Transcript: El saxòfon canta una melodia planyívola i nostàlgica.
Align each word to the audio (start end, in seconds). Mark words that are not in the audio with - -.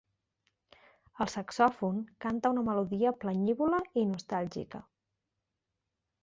El 1.25 1.29
saxòfon 1.33 1.99
canta 2.25 2.51
una 2.55 2.63
melodia 2.71 3.13
planyívola 3.25 3.83
i 4.03 4.07
nostàlgica. 4.15 4.83